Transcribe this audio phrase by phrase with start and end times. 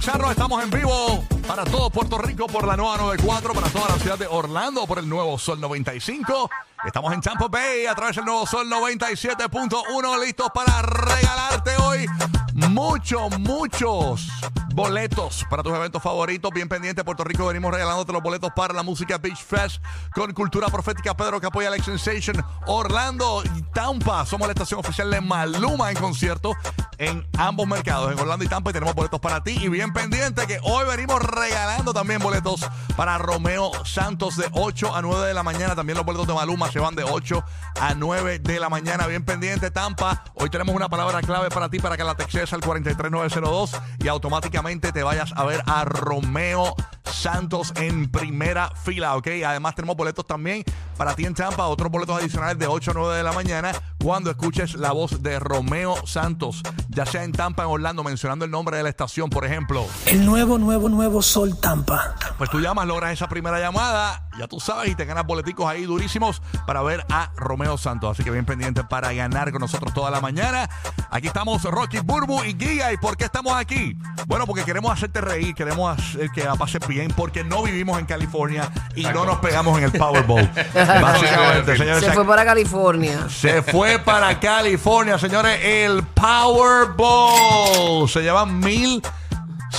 [0.00, 0.30] Sintonizarnos.
[0.30, 4.18] Estamos en vivo para todo Puerto Rico por la nueva 94, para toda la ciudad
[4.18, 6.48] de Orlando por el nuevo Sol 95.
[6.84, 12.06] Estamos en Tampa Bay a través del nuevo Sol 97.1, listos para regalarte hoy
[12.54, 14.28] muchos, muchos
[14.74, 16.50] boletos para tus eventos favoritos.
[16.52, 19.82] Bien pendiente, Puerto Rico, venimos regalándote los boletos para la música Beach Fest
[20.14, 22.44] con Cultura Profética Pedro que apoya Alex Sensation.
[22.66, 26.54] Orlando y Tampa, somos la estación oficial de Maluma en concierto
[26.98, 29.56] en ambos mercados, en Orlando y Tampa, y tenemos boletos para ti.
[29.60, 32.60] Y bien pendiente que hoy venimos regalando también boletos
[32.96, 35.74] para Romeo Santos de 8 a 9 de la mañana.
[35.74, 37.44] También los boletos de Maluma se van de 8
[37.80, 39.06] a 9 de la mañana.
[39.06, 40.24] Bien pendiente, Tampa.
[40.34, 44.92] Hoy tenemos una palabra clave para ti para que la textes al 43902 y automáticamente
[44.92, 49.28] te vayas a ver a Romeo Santos en primera fila, ¿ok?
[49.44, 50.64] Además tenemos boletos también
[50.96, 54.30] para ti en Tampa, otros boletos adicionales de 8 a 9 de la mañana cuando
[54.30, 58.76] escuches la voz de Romeo Santos, ya sea en Tampa, en Orlando, mencionando el nombre
[58.76, 59.86] de la estación, por ejemplo.
[60.06, 62.14] El nuevo, nuevo, nuevo Sol Tampa.
[62.38, 65.84] Pues tú llamas, logras esa primera llamada, ya tú sabes, y te ganas boleticos ahí
[65.84, 68.12] durísimos para ver a Romeo Santos.
[68.12, 70.68] Así que bien pendiente para ganar con nosotros toda la mañana.
[71.10, 72.92] Aquí estamos Rocky Burbu y Giga.
[72.92, 73.96] ¿Y por qué estamos aquí?
[74.26, 78.06] Bueno, porque queremos hacerte reír, queremos hacer que la pases bien, porque no vivimos en
[78.06, 80.50] California y no nos pegamos en el Powerball.
[80.74, 82.04] Básicamente, señores.
[82.04, 83.28] Se fue para California.
[83.28, 85.58] Se fue para California, señores.
[85.64, 88.08] El Powerball.
[88.08, 89.02] Se llevan mil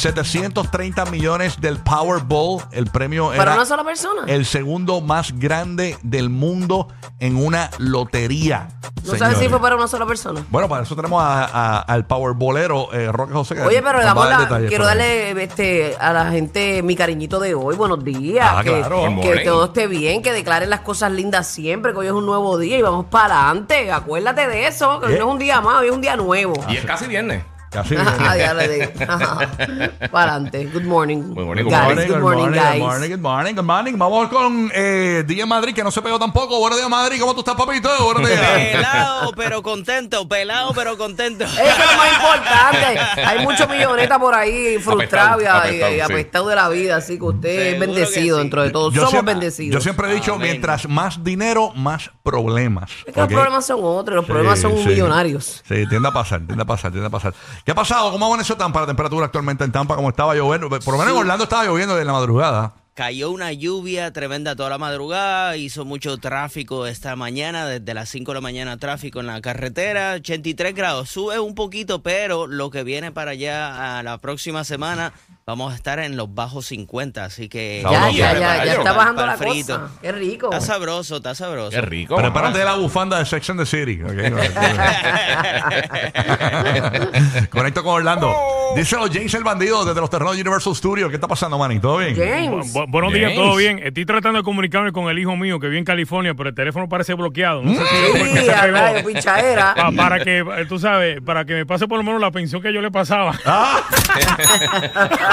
[0.02, 2.64] 730 millones del Powerball.
[2.72, 4.24] El premio ¿Para era una sola persona?
[4.28, 6.88] el segundo más grande del mundo
[7.20, 8.68] en una lotería.
[8.82, 9.40] no sabes señores.
[9.40, 10.44] si fue para una sola persona.
[10.50, 13.56] Bueno, para eso tenemos a- a- al Powerballero eh, Roque José.
[13.56, 16.14] que Oye, pero nos le damos va a dar la- detalles quiero darle este, a
[16.14, 17.76] la gente mi cariñito de hoy.
[17.76, 18.48] Buenos días.
[18.52, 18.98] Ah, que, claro.
[19.02, 19.44] Good que morning.
[19.46, 22.78] todo esté bien, que declaren las cosas lindas siempre, que hoy es un nuevo día
[22.78, 23.92] y vamos para adelante.
[23.92, 25.18] Acuérdate de eso, que hoy ¿Eh?
[25.20, 26.54] no es un día más, hoy es un día nuevo.
[26.70, 27.44] Y es casi viernes.
[27.72, 28.92] Casi Ajá, ya le digo.
[29.08, 29.50] Ajá.
[30.12, 30.66] Para adelante.
[30.66, 31.20] Good morning.
[31.34, 31.84] Good morning, good guys.
[31.96, 32.80] morning, Good morning, good guys.
[32.80, 33.98] morning, good morning, good morning.
[33.98, 36.60] Vamos con eh, DJ Madrid, que no se pegó tampoco.
[36.60, 37.18] Buenos días, Madrid.
[37.22, 37.90] ¿Cómo tú estás, papito?
[38.04, 38.42] Buenos días.
[38.74, 40.28] Pelado, pero contento.
[40.28, 41.46] Pelado, pero contento.
[41.46, 43.22] Eso es lo más importante.
[43.26, 46.14] Hay muchos millonetas por ahí frustrados y- Apestado, y, y apestado, sí.
[46.14, 48.44] apestados de la vida, así que usted es Seguro bendecido que sí.
[48.44, 48.90] dentro de todo.
[48.92, 49.74] Yo Somos siempre- bendecidos.
[49.76, 50.50] Yo siempre he dicho, Amén.
[50.50, 52.92] mientras más dinero, más problemas.
[53.08, 53.32] Es que los ¿ok?
[53.34, 54.90] problemas son otros, los Sí, problemas son sí.
[54.90, 55.64] millonarios.
[55.66, 57.34] Sí, tiende a pasar, tiende a pasar, tiende a pasar.
[57.66, 58.12] ¿Qué ha pasado?
[58.12, 59.96] ¿Cómo amaneció Tampa la temperatura actualmente en Tampa?
[59.96, 60.68] ¿Cómo estaba lloviendo?
[60.68, 62.74] Por lo menos en Orlando estaba lloviendo en la madrugada.
[62.96, 68.32] Cayó una lluvia tremenda toda la madrugada, hizo mucho tráfico esta mañana, desde las 5
[68.32, 72.84] de la mañana tráfico en la carretera, 83 grados, sube un poquito, pero lo que
[72.84, 75.14] viene para allá a la próxima semana
[75.46, 77.82] vamos a estar en los bajos 50, así que...
[77.84, 79.80] Ya, ya, ya, está bajando la frito.
[79.82, 79.92] cosa.
[80.02, 80.50] Qué rico.
[80.52, 81.72] Está sabroso, está sabroso.
[81.72, 82.16] Qué rico.
[82.16, 82.72] Prepárate mamá.
[82.72, 84.02] la bufanda de Sex and the City.
[84.02, 84.12] ok.
[87.50, 88.34] Conecto con Orlando.
[88.76, 91.10] Díselo James el bandido desde los terrenos de Universal Studios.
[91.10, 91.80] ¿Qué está pasando, Manny?
[91.80, 92.16] ¿Todo bien?
[92.16, 92.74] James.
[92.74, 93.80] Bu- buenos días, todo bien.
[93.84, 96.88] Estoy tratando de comunicarme con el hijo mío que vive en California, pero el teléfono
[96.88, 97.64] parece bloqueado.
[97.64, 99.74] No sé si es porque Sí, rayo, pinchadera.
[99.76, 102.72] Pa- para que, tú sabes, para que me pase por lo menos la pensión que
[102.74, 103.34] yo le pasaba.
[103.46, 103.82] Ah.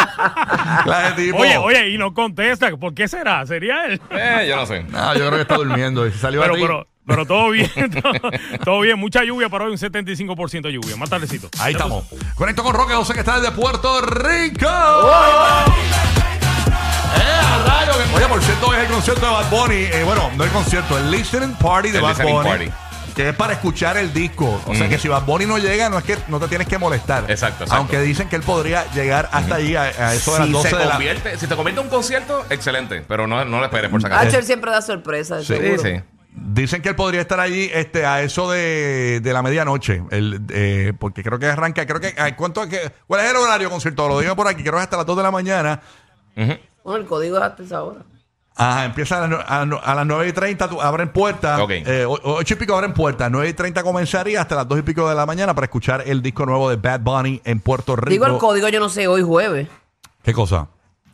[0.84, 1.38] Clase de tipo.
[1.38, 2.70] Oye, oye, y no contesta.
[2.76, 3.44] ¿Por qué será?
[3.46, 4.00] ¿Sería él?
[4.10, 4.82] Eh, yo no sé.
[4.84, 6.06] No, yo creo que está durmiendo.
[6.06, 6.62] Y salió Pero, a ti.
[6.62, 7.70] pero, pero todo bien.
[8.02, 8.12] todo,
[8.64, 8.98] todo bien.
[8.98, 10.96] Mucha lluvia para hoy, un 75% de lluvia.
[10.96, 11.48] Más tardecito.
[11.60, 12.04] Ahí estamos.
[12.34, 14.66] Conecto con Roque José que está desde Puerto Rico.
[17.16, 19.74] Eh, rayo, Oye, por cierto, es el concierto de Bad Bunny.
[19.74, 22.48] eh, bueno, no el concierto, el listening party de El Bad listening Bunny.
[22.48, 22.70] party.
[23.18, 24.62] Que es para escuchar el disco.
[24.64, 26.78] O sea que si Bad Bunny no llega, no es que no te tienes que
[26.78, 27.24] molestar.
[27.28, 27.74] Exacto, exacto.
[27.74, 30.70] Aunque dicen que él podría llegar hasta allí a, a eso de las Si 12
[30.70, 30.98] se de la
[31.36, 33.04] si te convierte en un concierto, excelente.
[33.08, 34.20] Pero no, no le esperes por acaso.
[34.20, 35.82] Archer siempre da sorpresa, Sí, seguro.
[35.82, 36.02] Sí, sí.
[36.30, 40.00] Dicen que él podría estar allí este, a eso de, de la medianoche.
[40.12, 41.84] El, eh, porque creo que arranca.
[41.86, 42.14] Creo que.
[42.18, 44.06] ay, ¿cuánto, que- ¿Cuál es el horario concierto?
[44.06, 44.62] Lo digo por aquí.
[44.62, 45.80] Creo que hasta las 2 de la mañana.
[46.36, 48.02] Bueno, el código es hasta esa hora.
[48.60, 51.60] Ajá, empieza a las, nue- a, las- a las 9 y 30, tú- abren puertas.
[51.60, 51.70] Ok.
[51.70, 53.30] Eh, o- ocho y pico abren puertas.
[53.30, 56.20] 9 y 30 comenzaría hasta las 2 y pico de la mañana para escuchar el
[56.22, 58.10] disco nuevo de Bad Bunny en Puerto Rico.
[58.10, 59.68] Digo el código, yo no sé, hoy jueves.
[60.22, 60.66] ¿Qué cosa?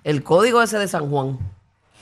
[0.05, 1.39] El código ese de San Juan.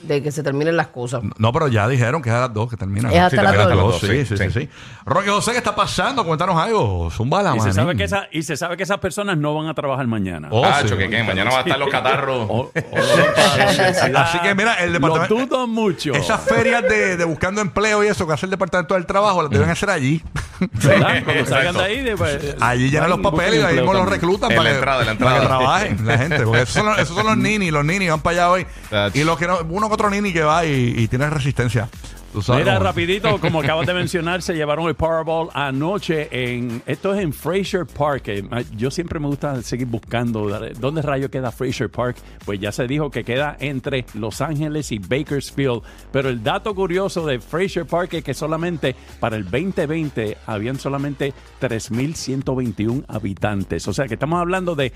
[0.03, 1.23] De que se terminen las cosas.
[1.39, 3.09] No, pero ya dijeron que es a las 2 que termina.
[3.13, 3.93] Es hasta Sí, las termina hasta dos.
[3.93, 4.61] las dos, Sí, sí, sí, sí.
[4.63, 4.69] sí.
[5.07, 6.25] Roque José, ¿qué está pasando?
[6.25, 7.11] Cuéntanos algo.
[7.11, 7.75] Zumba la Y se, manín.
[7.75, 10.49] sabe que esa, y se sabe que esas personas no van a trabajar mañana.
[10.51, 10.89] Oh, Ah, sí.
[10.97, 12.47] que qué, mañana va a estar los catarros.
[12.51, 14.17] O- o van.
[14.17, 15.35] Así que mira, el Lo departamento.
[15.47, 16.13] dudo mucho.
[16.15, 19.51] Esas ferias de, de buscando empleo y eso que hace el departamento del trabajo las
[19.51, 20.23] deben hacer allí.
[20.61, 21.25] ¿Verdad?
[21.25, 21.79] Cuando salgan Exacto.
[21.79, 24.65] de ahí, de- pues, Allí llenan los papeles y ahí mismo los reclutan En para,
[24.69, 25.59] la que, entrada, en la para que entrada.
[25.59, 26.41] trabajen la gente.
[26.45, 28.67] Porque esos son los, esos son los ninis, los ninis van para allá hoy.
[28.91, 31.89] That's- Y los que no, uno que otro nini que va y, y tiene resistencia.
[32.33, 36.83] Tú sabes Mira, cómo- rapidito, como acabas de mencionar, se llevaron el Powerball anoche en...
[36.87, 38.23] Esto es en Fraser Park.
[38.29, 38.43] eh,
[38.75, 40.49] Yo siempre me gusta seguir buscando
[40.81, 42.17] dónde rayo queda Fraser Park.
[42.47, 45.83] Pues ya se dijo que queda entre Los Ángeles y Bakersfield.
[46.11, 51.35] Pero el dato curioso de Fraser Park es que solamente para el 2020 habían solamente
[51.61, 53.87] 3.121 habitantes.
[53.89, 54.93] O sea que estamos hablando de...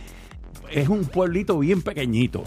[0.71, 2.45] Es un pueblito bien pequeñito.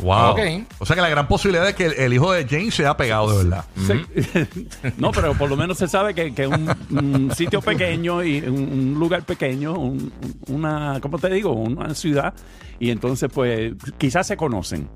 [0.00, 0.30] Wow.
[0.32, 0.40] Ok.
[0.80, 2.96] O sea que la gran posibilidad es que el, el hijo de James se ha
[2.96, 3.64] pegado de verdad.
[3.86, 4.48] Se-
[4.98, 8.40] no, pero por lo menos se sabe que que es un, un sitio pequeño y
[8.40, 10.12] un, un lugar pequeño, un-
[10.48, 11.52] una, ¿cómo te digo?
[11.52, 12.34] Una ciudad.
[12.80, 14.88] Y entonces, pues, quizás se conocen.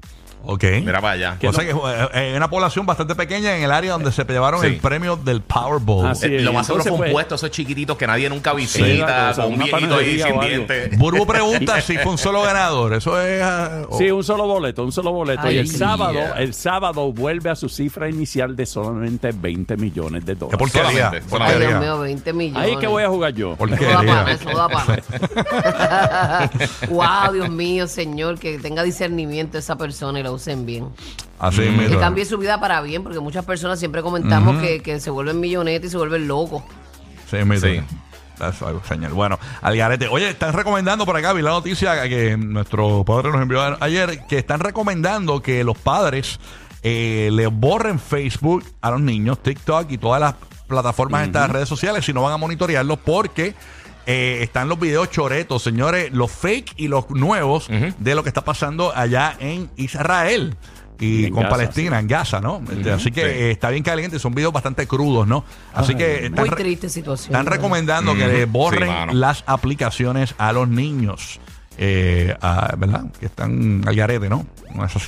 [0.45, 0.63] Ok.
[0.85, 1.39] Mira para allá.
[1.49, 4.61] o sea que eh, es una población bastante pequeña en el área donde se llevaron
[4.61, 4.67] Sí.
[4.69, 6.07] el premio del Powerball.
[6.09, 6.43] Así Eh, es.
[6.45, 9.47] Lo más seguro Entonces, fue un pues- puesto, esos chiquititos que nadie nunca visita, con
[9.47, 10.49] un una viejito ahí panadería sin o algo.
[10.49, 10.99] dientes.
[10.99, 12.95] Burbu pregunta si fue un solo ganador.
[12.95, 13.43] Eso es.
[13.43, 13.99] ah, oh.
[13.99, 15.51] Sí, un solo boleto, un solo boleto.
[15.51, 16.31] y el Ay, sábado, yeah.
[16.39, 20.59] el sábado vuelve a su cifra inicial de solamente 20 millones de Qué dólares.
[20.59, 20.91] porquería.
[20.93, 21.69] Solamente, Ay, porquería.
[21.69, 22.63] Dios mío, 20 millones.
[22.63, 23.53] Ahí es que voy a jugar yo.
[23.55, 23.97] Eso da Porquería.
[23.97, 24.97] pana, eso da pana.
[26.89, 30.89] wow, Dios mío, Señor, que tenga discernimiento esa persona y la usen bien.
[31.39, 31.99] Así Que mismo.
[32.01, 35.89] cambie su vida para bien, porque muchas personas siempre comentamos que, que se vuelven millonetas
[35.89, 36.63] y se vuelven locos.
[37.31, 37.69] Sí, mismo.
[37.69, 37.81] Sí.
[38.47, 39.13] Eso, algo, señor.
[39.13, 40.09] Bueno, Algarete.
[40.09, 44.39] Oye, están recomendando por acá, vi la noticia que nuestro padre nos envió ayer, que
[44.39, 46.39] están recomendando que los padres
[46.83, 50.35] eh, le borren Facebook a los niños, TikTok y todas las
[50.69, 53.55] plataformas de estas redes sociales si no van a monitorearlos porque
[54.07, 57.69] eh, están los videos choretos, señores, los fake y los nuevos
[57.99, 60.57] de lo que está pasando allá en Israel.
[60.99, 62.63] Y En con Gaza, Palestina, en Gaza, ¿no?
[62.73, 63.27] Este, Así que Sí.
[63.27, 65.45] eh, está bien caliente, son videos bastante crudos, ¿no?
[65.75, 67.35] Así que están, Muy triste situación.
[67.35, 71.39] están recomendando que le borren Sí, las aplicaciones a los niños.
[71.79, 73.05] Eh, a- ¿Verdad?
[73.21, 74.47] Que están al garete, ¿no?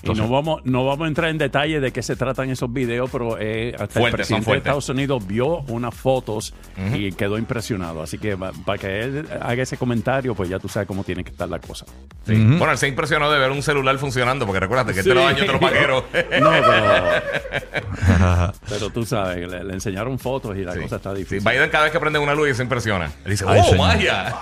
[0.02, 3.10] Y no vamos, no vamos a entrar en detalle de qué se tratan esos videos,
[3.10, 4.56] pero eh, hasta el presidente de.
[4.58, 6.54] Estados Unidos vio unas fotos
[6.94, 8.02] y quedó impresionado.
[8.02, 11.30] Así que para que él haga ese comentario, pues ya tú sabes cómo tiene que
[11.32, 11.84] estar la cosa.
[12.26, 12.34] Sí.
[12.34, 15.26] Bueno, él se impresionó de ver un celular funcionando, porque recuérdate que este lo Sí.
[15.34, 16.04] dañó otro paquero.
[16.40, 20.80] No, pero, pero tú sabes, le, le enseñaron fotos y la Sí.
[20.80, 21.48] cosa está Sí, difícil.
[21.48, 23.06] Biden cada vez que prende una luz y se impresiona.
[23.24, 23.78] Él dice, Ay, ¡oh, señor.
[23.86, 24.34] magia!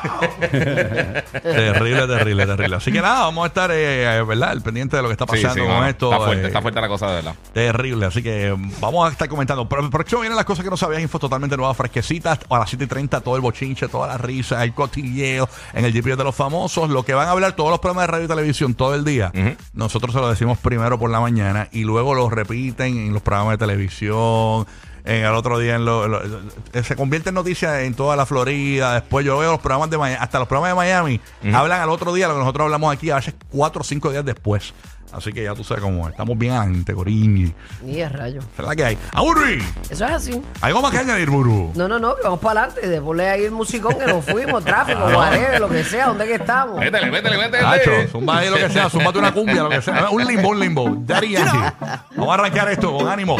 [1.43, 2.77] terrible, terrible, terrible.
[2.77, 4.51] Así que nada, vamos a estar, eh, ¿verdad?
[4.51, 6.13] Al pendiente de lo que está pasando sí, con esto.
[6.13, 7.35] Está fuerte, eh, está fuerte la cosa, de verdad.
[7.53, 9.69] Terrible, así que eh, vamos a estar comentando.
[9.69, 12.39] Pero el próximo vienen las cosas que no sabías, info totalmente nuevas, fresquecitas.
[12.49, 15.93] A las 7 y 30, todo el bochinche, toda la risa, el cotilleo en el
[15.93, 16.91] GPS de los famosos.
[16.91, 19.33] Lo que van a hablar todos los programas de radio y televisión todo el día.
[19.75, 23.55] Nosotros se lo decimos primero por la mañana y luego lo repiten en los programas
[23.55, 24.67] de televisión.
[25.07, 28.27] En el otro día en lo, lo- eh, se convierte en noticia en toda la
[28.27, 28.95] Florida.
[28.95, 31.21] Después yo veo los programas de Miami, hasta los programas de Miami
[31.55, 34.25] hablan al otro día lo que nosotros hablamos aquí a veces cuatro o cinco días
[34.25, 34.75] después.
[35.17, 36.13] Así que ya tú sabes cómo es.
[36.13, 37.55] estamos bien adelante, Corín.
[37.87, 38.41] Y es rayo.
[38.59, 38.99] Es la que hay.
[39.13, 39.63] ¡Aburri!
[39.89, 40.43] Eso es así.
[40.61, 41.73] ¿Algo más que añadir, Buru?
[41.75, 42.87] No, no, no, que vamos para adelante.
[42.87, 46.79] Después ahí el musicón que nos fuimos, tráfico, whatever, lo que sea, ¿dónde que estamos?
[46.79, 47.63] Métele, métele, métele.
[47.63, 50.11] Nacho, zumba ahí lo que sea, zumbate una cumbia, lo que sea.
[50.11, 50.97] Un limbo, un limbo.
[50.99, 51.59] Daddy Yankee.
[52.17, 53.37] Vamos a arrancar esto con ánimo.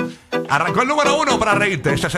[0.49, 1.93] Arrancó el número uno para reírte.
[1.93, 2.11] Ese es el